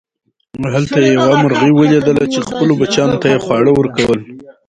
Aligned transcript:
هلته 0.73 0.95
یې 1.05 1.09
یوه 1.17 1.35
مرغۍ 1.43 1.71
وليدله 1.73 2.23
چې 2.33 2.39
خپلو 2.47 2.73
بچیانو 2.79 3.19
ته 3.21 3.27
یې 3.33 3.41
خواړه 3.45 3.71
ورکول. 3.75 4.19